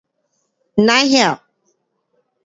[0.73, 1.39] 不知曉